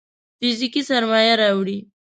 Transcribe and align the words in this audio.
فزيکي 0.39 0.81
سرمايه 0.89 1.33
راوړي. 1.41 1.77